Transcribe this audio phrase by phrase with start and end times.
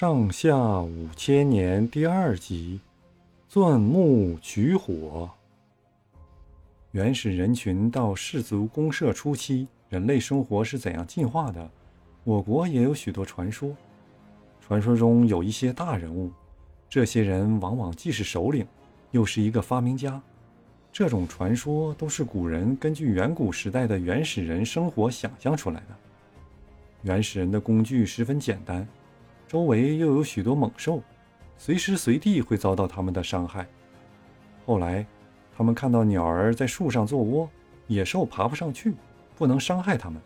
[0.00, 2.80] 上下五千年第二集：
[3.50, 5.28] 钻木取火。
[6.92, 11.70] 原始人群到氏族公社初期，人类生活是怎样进化的？
[12.24, 13.76] 我国也有许多传说。
[14.62, 16.32] 传说中有一些大人物，
[16.88, 18.66] 这些人往往既是首领，
[19.10, 20.18] 又是一个发明家。
[20.90, 25.94] 这种传说都是古人根据远古时代的原始人生活想象出来的。
[27.02, 28.88] 原始人的工具十分简单。
[29.50, 31.02] 周围又有许多猛兽，
[31.58, 33.66] 随时随地会遭到他们的伤害。
[34.64, 35.04] 后来，
[35.56, 37.50] 他们看到鸟儿在树上做窝，
[37.88, 38.94] 野兽爬不上去，
[39.36, 40.22] 不能伤害它们，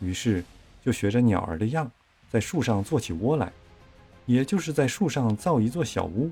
[0.00, 0.42] 于是
[0.80, 1.90] 就学着鸟儿的样，
[2.30, 3.52] 在树上做起窝来，
[4.24, 6.30] 也就是在树上造一座小屋，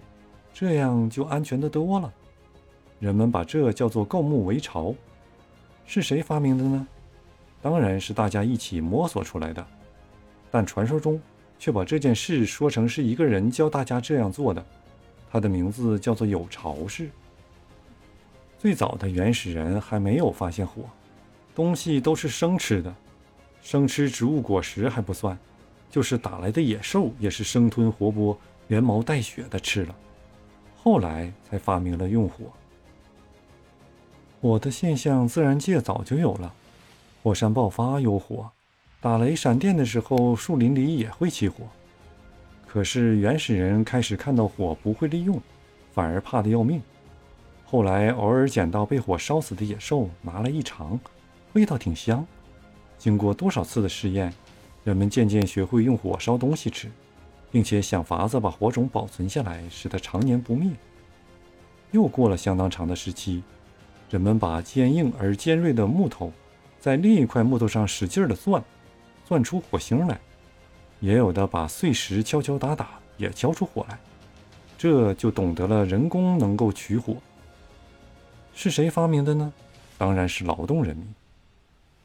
[0.54, 2.10] 这样就安全的多了。
[2.98, 4.94] 人们把这叫做构木为巢。
[5.84, 6.88] 是谁发明的呢？
[7.60, 9.66] 当然是大家一起摸索出来的。
[10.50, 11.20] 但传说中。
[11.60, 14.64] 却把这件事说成是一个人教大家这样做的，
[15.30, 17.10] 他的名字叫做有巢氏。
[18.58, 20.84] 最早的原始人还没有发现火，
[21.54, 22.92] 东西都是生吃的，
[23.60, 25.38] 生吃植物果实还不算，
[25.90, 28.34] 就是打来的野兽也是生吞活剥、
[28.68, 29.94] 连毛带血的吃了。
[30.82, 32.46] 后来才发明了用火。
[34.40, 36.54] 火的现象自然界早就有了，
[37.22, 38.50] 火山爆发有火。
[39.02, 41.64] 打雷闪电的时候，树林里也会起火。
[42.66, 45.40] 可是原始人开始看到火不会利用，
[45.94, 46.82] 反而怕得要命。
[47.64, 51.00] 后来偶尔捡到被火烧死的野兽，拿来一尝，
[51.54, 52.26] 味道挺香。
[52.98, 54.30] 经过多少次的试验，
[54.84, 56.90] 人们渐渐学会用火烧东西吃，
[57.50, 60.70] 并且想法子把火种保存下来，使它常年不灭。
[61.92, 63.42] 又过了相当长的时期，
[64.10, 66.30] 人们把坚硬而尖锐的木头
[66.78, 68.62] 在另一块木头上使劲儿地钻。
[69.30, 70.20] 钻出火星来，
[70.98, 73.96] 也有的把碎石敲敲打打也敲出火来，
[74.76, 77.14] 这就懂得了人工能够取火。
[78.52, 79.52] 是谁发明的呢？
[79.96, 81.06] 当然是劳动人民。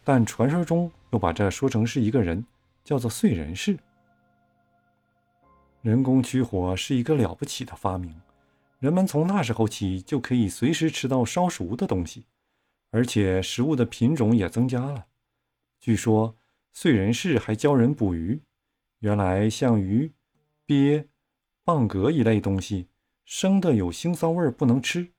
[0.04, 2.46] 但传说中又把这说成是一个人，
[2.84, 3.76] 叫做燧人氏。
[5.82, 8.14] 人工取火是一个了不起的发明，
[8.78, 12.24] 人们从那时候起就可以随时吃到烧熟的东西，
[12.92, 15.08] 而且食物的品种也增加了。
[15.80, 16.36] 据说。
[16.76, 18.42] 燧人氏还教人捕鱼。
[19.00, 20.12] 原来像鱼、
[20.66, 21.08] 鳖、
[21.64, 22.90] 蚌蛤一类东西，
[23.24, 25.10] 生的有腥臊味儿，不能吃。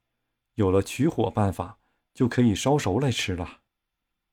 [0.56, 1.78] 有了取火办法，
[2.12, 3.60] 就可以烧熟来吃了。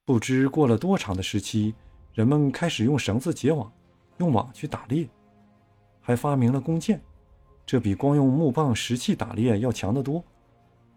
[0.03, 1.73] 不知过了多长的时期，
[2.13, 3.72] 人们开始用绳子结网，
[4.17, 5.07] 用网去打猎，
[6.01, 7.01] 还发明了弓箭。
[7.66, 10.22] 这比光用木棒、石器打猎要强得多。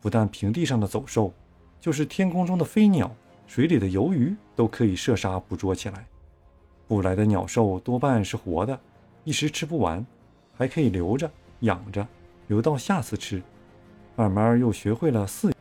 [0.00, 1.32] 不但平地上的走兽，
[1.80, 3.14] 就是天空中的飞鸟、
[3.46, 6.04] 水里的游鱼，都可以射杀捕捉起来。
[6.88, 8.78] 捕来的鸟兽多半是活的，
[9.24, 10.04] 一时吃不完，
[10.56, 11.30] 还可以留着
[11.60, 12.06] 养着，
[12.46, 13.42] 留到下次吃。
[14.14, 15.52] 慢慢又学会了饲。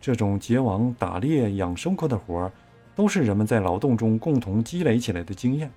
[0.00, 2.52] 这种结网、打猎、养牲口的活儿，
[2.94, 5.70] 都是人们在劳动中共同积累起来的经验。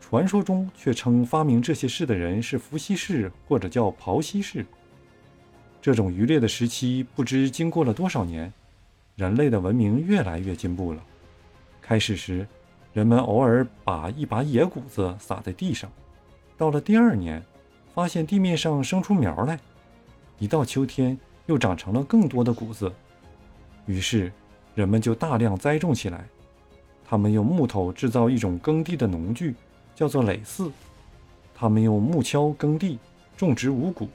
[0.00, 4.64] 传说中却称发明这些事的人是伏羲氏，或者叫刨羲氏。
[5.80, 8.52] 这种渔猎的时期，不知经过了多少年，
[9.16, 11.02] 人类的文明越来越进步了。
[11.80, 12.46] 开始时。
[12.98, 15.88] 人们偶尔把一把野谷子撒在地上，
[16.56, 17.40] 到了第二年，
[17.94, 19.56] 发现地面上生出苗来，
[20.40, 21.16] 一到秋天
[21.46, 22.92] 又长成了更多的谷子，
[23.86, 24.32] 于是
[24.74, 26.24] 人们就大量栽种起来。
[27.06, 29.54] 他们用木头制造一种耕地的农具，
[29.94, 30.68] 叫做耒耜。
[31.54, 32.98] 他们用木锹耕地，
[33.36, 34.08] 种植五谷，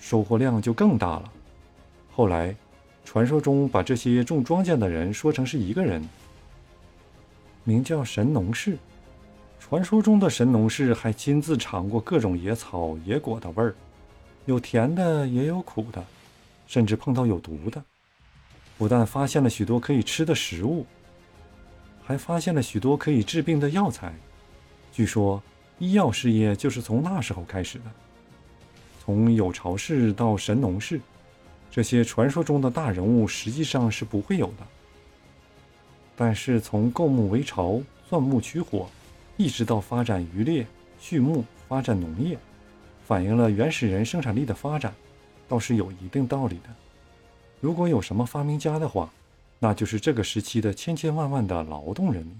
[0.00, 1.32] 收获量就更大了。
[2.10, 2.52] 后来，
[3.04, 6.02] 传说中把这些种庄稼的人说成是一个人。
[7.68, 8.78] 名叫神农氏，
[9.58, 13.74] 传说中的神农氏还亲自尝过各种野草野果的味儿，
[14.44, 16.02] 有甜的，也有苦的，
[16.68, 17.82] 甚至碰到有毒的。
[18.78, 20.86] 不但发现了许多可以吃的食物，
[22.04, 24.14] 还发现了许多可以治病的药材。
[24.92, 25.42] 据说
[25.80, 27.84] 医药事业就是从那时候开始的。
[29.04, 31.00] 从有巢氏到神农氏，
[31.68, 34.66] 这些传说中的大人物实际上是不会有的。
[36.16, 38.88] 但是从构木为巢、钻木取火，
[39.36, 40.66] 一直到发展渔猎、
[40.98, 42.38] 畜牧、发展农业，
[43.04, 44.94] 反映了原始人生产力的发展，
[45.46, 46.70] 倒是有一定道理的。
[47.60, 49.12] 如果有什么发明家的话，
[49.58, 52.34] 那就是这个时期的千千万万的劳动人民。